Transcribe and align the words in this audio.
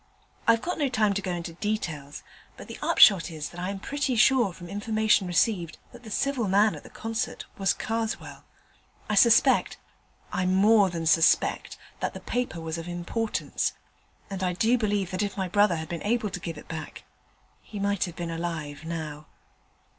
I've 0.47 0.65
not 0.65 0.93
time 0.93 1.13
to 1.13 1.21
go 1.21 1.29
into 1.31 1.53
details, 1.53 2.23
but 2.57 2.67
the 2.67 2.79
upshot 2.81 3.29
is 3.29 3.49
that 3.49 3.59
I 3.59 3.69
am 3.69 3.77
pretty 3.77 4.15
sure 4.15 4.51
from 4.51 4.67
information 4.67 5.27
received 5.27 5.77
that 5.91 6.01
the 6.01 6.09
civil 6.09 6.47
man 6.47 6.73
at 6.73 6.81
the 6.81 6.89
concert 6.89 7.45
was 7.59 7.71
Karswell: 7.71 8.43
I 9.07 9.13
suspect 9.13 9.77
I 10.33 10.47
more 10.47 10.89
than 10.89 11.05
suspect 11.05 11.77
that 11.99 12.15
the 12.15 12.19
paper 12.19 12.59
was 12.59 12.79
of 12.79 12.87
importance: 12.87 13.73
and 14.27 14.41
I 14.41 14.53
do 14.53 14.75
believe 14.75 15.11
that 15.11 15.21
if 15.21 15.37
my 15.37 15.47
brother 15.47 15.75
had 15.75 15.87
been 15.89 16.01
able 16.01 16.31
to 16.31 16.39
give 16.39 16.57
it 16.57 16.67
back, 16.67 17.03
he 17.61 17.77
might 17.79 18.05
have 18.05 18.15
been 18.15 18.31
alive 18.31 18.83
now. 18.83 19.27